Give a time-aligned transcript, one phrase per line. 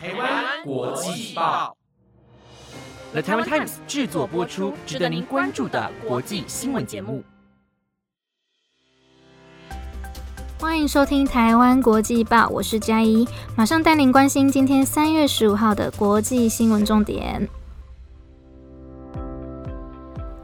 [0.00, 1.76] 台湾国际报
[3.10, 7.24] ，The Taiwan Times 制作播出，值得您关注的国际新闻节目。
[10.60, 13.26] 欢迎收听台湾国际报，我是嘉怡，
[13.56, 17.48] 马上带您关心今天三月十五号的国际新闻重点。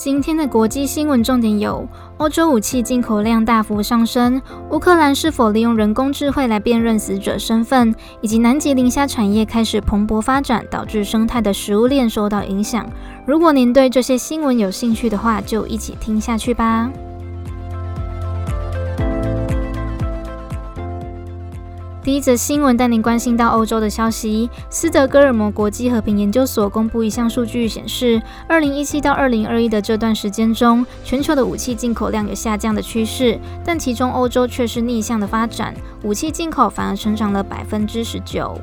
[0.00, 1.84] 今天的国际新闻重点有：
[2.18, 4.40] 欧洲武器进口量大幅上升；
[4.70, 12.88] 乌克兰是否利用人工智慧来辨认死者身份；以及南极磷虾产业开始蓬勃发展，导致生态的食物链受到影响。
[13.26, 16.88] 如果您对这些新闻有兴趣的话，就一起听下去吧。
[22.08, 24.48] 第一则新闻带您关心到欧洲的消息。
[24.70, 38.58] 斯德哥尔摩国际和平研究所公布一项数据显示，二零一七到二零二一的这段时间中，全球的武器进口量有下降的趋势，但其中欧洲却是逆向的发展，武器进口反而成长了百分之十九。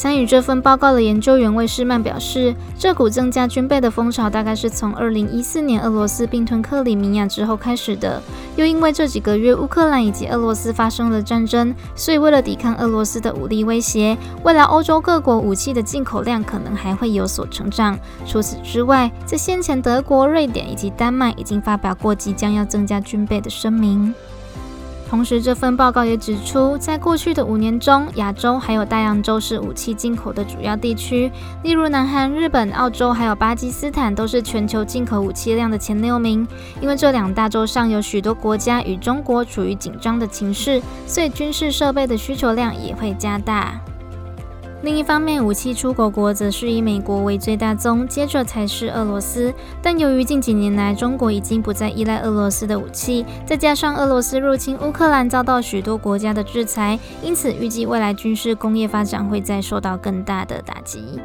[0.00, 8.22] 参与这份报告的研究员魏士曼表示，这股增加军备的风潮大概是从2014年俄罗斯并吞克里米亚之后开始的。
[8.56, 17.98] 又因为这几个月乌克兰以及俄罗斯发生了战争，所以为了抵抗俄罗斯的武力威胁，未来欧洲各国武器的进口量可能还会有所成长。
[18.26, 24.14] 除此之外，在先前德国、瑞典以及丹麦已经发表过即将要增加军备的声明。
[25.10, 31.28] 同时，这份报告也指出，在过去的五年中，亚洲还有大洋洲是武器进口的主要地区。
[31.64, 36.46] 例如，南韩、日本、澳洲还有巴基斯坦都是全球进口武器量的前六名。
[36.80, 43.80] 因为这两大洲上有许多国家与中国处于紧张的情势，所以军事设备的需求量也会加大。
[44.82, 49.52] 另一方面，武器出口国则是以美国为最大宗，接着才是俄罗斯。
[49.82, 61.20] 但由于近几年来中国已经不再依赖俄罗斯的武器，再加上俄罗斯入侵乌克兰遭到许多国家的制裁，因此预计未来军事工业发展会再受到更大的打击。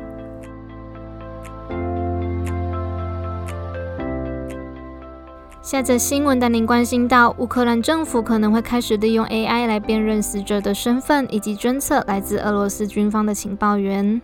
[5.65, 14.21] 下则新闻带您关心到，乌克兰政府可能会开始利用 AI 来辨认死者的身份，以及侦测来自俄罗斯军方的情报员。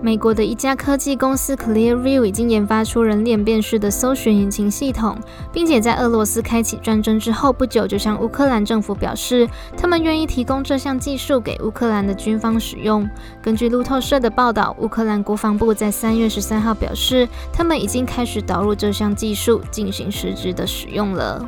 [0.00, 5.18] 美国的一家科技公司 Clearview 已经研发出人脸辨识的搜寻引擎系统，
[5.52, 13.10] 并且在俄罗斯开启战争之后不久，就向乌克兰政府表示，他们愿意提供这项技术给乌克兰的军方使用。
[13.42, 21.44] 根据路透社的报道，乌克兰国防部在三月十三号表示，他们已经开始导入这项技术进行实质的使用了。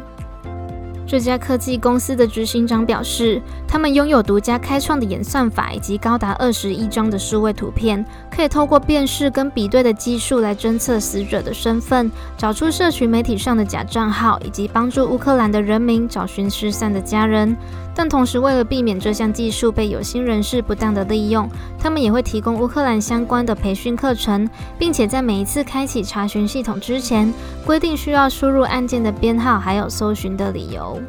[1.10, 17.56] 这家科技公司的执行长表示，他们拥有独家开创的演算法以及高达二十亿张的数位图片，可以透过辨识跟比对的技术来侦测死者的身份，找出社群媒体上的假账号，以及帮助乌克兰的人民找寻失散的家人。
[17.92, 24.48] 但同时，为了避免这项技术被有心人士不当的利用，他们也会提供乌克兰相关的培训课程，
[24.78, 27.34] 并且在每一次开启查询系统之前，
[27.66, 30.99] 规定需要输入案件的编号，还有搜寻的理由。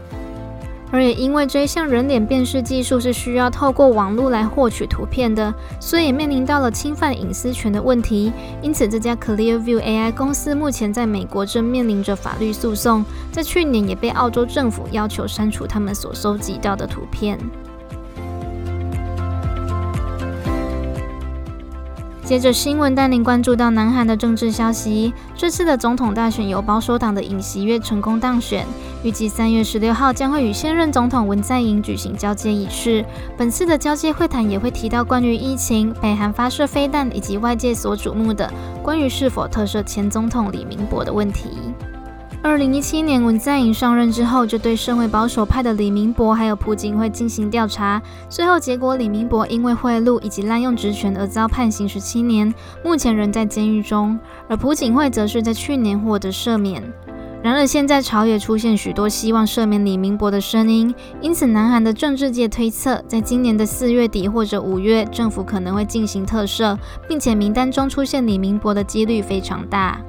[0.93, 8.33] 而也因为这项人脸辨识技术是需要透过网络来获取图片的，所以也面临到了侵犯隐私权的问题。
[8.61, 17.39] 因此，这家 Clearview AI 公司目前在美国正面临着法律诉讼，在去年也被澳洲政府要求删除他们所收集到的图片。
[22.31, 25.13] 接着新闻带您关注到南韩的政治消息。
[25.35, 28.65] 这次的总统大选由保守党的尹锡悦成功当选，
[29.03, 33.03] 预计三月十六号将会与现任总统文在寅举行交接仪式。
[33.35, 38.49] 本次的交接会谈也会提到关于疫情、北韩发射飞弹以及外界所瞩目的
[38.81, 41.49] 关于是否特赦前总统李明博的问题。
[42.43, 48.01] 二零一七年，文在寅上任之后，就对身为保守派的李明博还有朴槿惠进行调查。
[48.29, 52.51] 最后结果，李明博因为贿赂以及滥用职权而遭判刑十七年，
[52.83, 54.17] 目前仍在监狱中；
[54.49, 56.81] 而朴槿惠则是在去年获得赦免。
[57.43, 66.75] 然而，现在朝野出现许多希望赦免李明博的声音，因此南韩的政治界推测，在今年的四月底或者五月，政府可能会进行特赦，
[67.07, 70.01] 并且名单中出现李明博的几率非常大。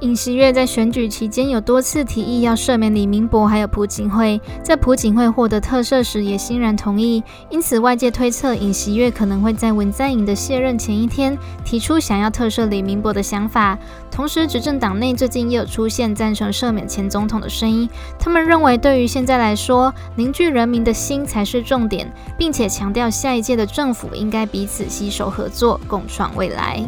[0.00, 4.40] 尹锡悦在选举期间有多次提议要赦免李明博，还有朴槿惠。
[4.62, 7.20] 在朴槿惠获得特赦时，也欣然同意。
[7.50, 13.76] 因此，外界推测尹锡悦可能会在文在寅的卸任前一天提出想要特赦李明博的想法。
[14.08, 17.88] 同时，执政党内最近也有出现赞成赦免前总统的声音。
[18.20, 22.08] 他们认为，对于现在来说，凝聚人民的心才是重点，
[22.38, 26.86] 并且强调下一届的政府应该彼此携手合作，共创未来。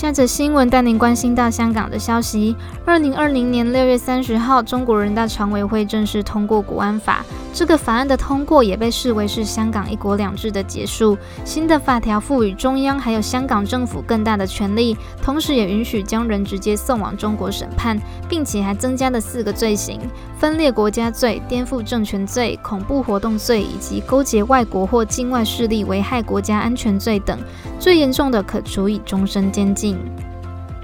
[0.00, 2.56] 下则新闻带您关心到香港的消息。
[2.86, 7.22] 二零二零年六月三十号，中国人大常委会正式通过国安法。
[7.52, 11.18] 这个法案的通过也被视为是香港一国两制的结束。
[11.44, 20.00] 新的法条赋予中央还有香港政府更大的权力，同时也允许将人直接送往中国审判，并且还增加了四个罪行：
[20.38, 27.38] 分裂国家罪、颠覆政权罪、恐怖活动罪以及勾结外国或境外势力危害国家安全罪等。
[27.80, 29.98] 最严重的可处以终身监禁。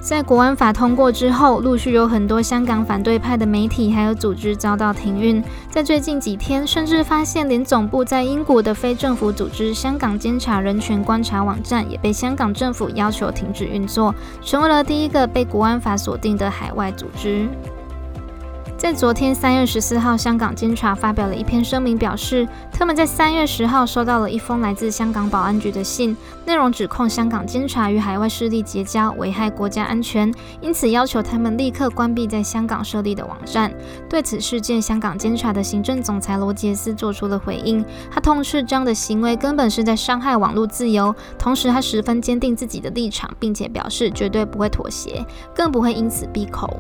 [0.01, 5.43] 在国安法通过之后，陆续有很多香港反对派的媒体还有组织遭到停运。
[5.69, 17.49] 在最近几天，甚至发现连总部在英国的非政府组织香港监察人权观察网站也被香港政府要求停止运作，成为了第一个被国安法锁定的海外组织。
[18.87, 33.75] 在昨天三月十四号，香港监察发表了一篇声明，表示他们在三月十号收到了一封来自香港保安局的信，内容指控香港监察与海外势力结交，危害国家安全，因此要求他们立刻关闭在香港设立的网站。
[34.09, 46.71] 对此事件，香港监察的行政总裁罗杰斯做出了回应，他痛斥这样的行为根本是在伤害网络自由，同时他十分坚定自己的立场，并且表示绝对不会妥协，更不会因此闭口。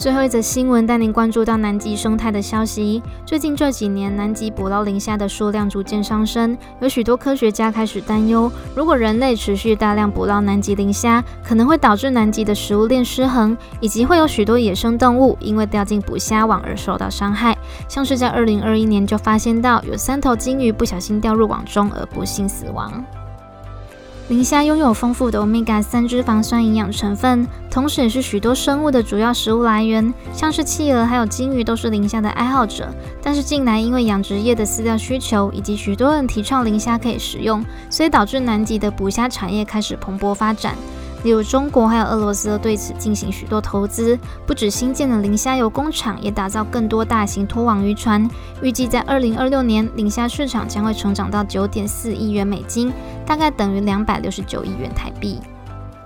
[0.00, 3.02] 最后一则新闻带您关注到南极生态的消息。
[3.26, 17.54] 最近这几年，南极捕捞磷虾的数量逐渐上升，有许多科学家开始担忧，如果人类持续大量捕捞南极磷虾，可能会导致南极的食物链失衡，以及会有许多野生动物因为掉进捕虾网而受到伤害。
[17.86, 23.04] 像是在二零二一年就发现到有三头鲸鱼不小心掉入网中而不幸死亡。
[24.30, 30.14] 磷虾拥有丰富的欧米伽三脂肪酸营养成分，同时也是许多生物的主要食物来源。
[30.32, 32.94] 像是企鹅还有金鱼都是磷虾的爱好者。
[33.20, 40.76] 但是近来因为养殖业的饲料需求，以及许多人提倡磷虾可以食用，所以导致南极的捕虾产业开始蓬勃发展。
[41.22, 48.28] 例如，中国还有俄罗斯都对此进行许多投资，不止新建了磷虾油工厂，也打造更多大型拖网渔船。
[48.62, 52.92] 预计在二零二六年，磷虾市场将会成长到九点四亿元美金，
[53.26, 55.38] 大概等于两百六十九亿元台币。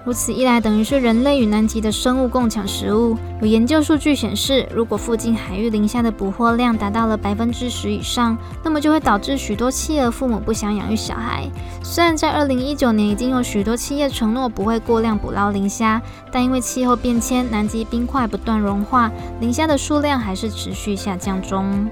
[0.05, 3.17] 如此一来，等于是人类与南极的生物共抢食物。
[3.41, 11.49] 有研究数据显示，如果附近海域磷虾的捕获量达到了百分之十以上，那么就会导致许多企鹅父母不想养育小孩。
[11.83, 19.11] 虽然在二零一九年已经有许多企业承诺不会过量捕捞磷虾，但因为气候变迁，南极冰块不断融化，
[19.41, 21.89] 磷虾的数量还是持续下降中。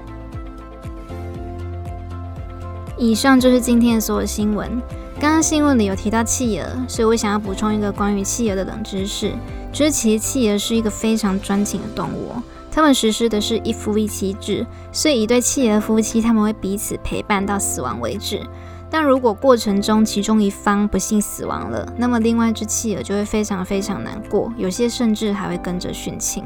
[2.95, 4.79] 以上就是今天的所有新闻。
[5.23, 9.31] 刚刚新闻里有提到企鹅，所以我想要补充一个关于企鹅的冷知识，
[9.71, 12.33] 就是其实企鹅是一个非常专情的动物，
[12.69, 18.41] 它们实施的是一夫一妻制，所以一对企鹅夫妻他们会彼此陪伴到死亡为止。
[18.89, 26.43] 但如果过程中其中一方不幸死亡了，那么另外一只企鹅就会非常非常难过，有些甚至还会跟着殉情。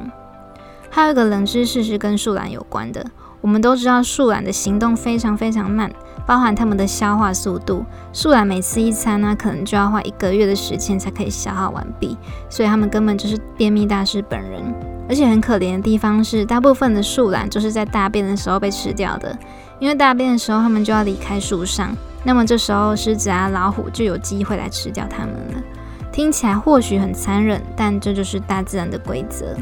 [0.92, 3.04] 还有一个冷知识是跟树懒有关的，
[3.42, 5.92] 我们都知道树懒的行动非常非常慢。
[6.28, 12.16] 包含他们的消化速度，树懒每次一餐呢，可能就要花一个月的时间才可以消化完毕，
[12.50, 14.62] 所以他们根本就是便秘大师本人。
[15.10, 19.36] 而且很可怜的地方是，大部分的树懒就是在大便的时候被吃掉的，
[19.80, 21.96] 因为大便的时候他们就要离开树上，
[22.26, 25.64] 那么这时候狮子啊、老虎就有机会来吃掉它们了。
[26.12, 29.56] 听起来或许很残忍，但这就是大自然的规则。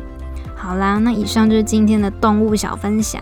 [0.56, 3.22] 好啦，那以上就是今天的动物小分享。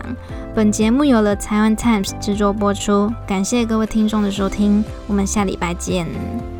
[0.54, 6.53] 本节目由了台湾 Times 制作播出，感谢各位听众的收听，我们下礼拜见。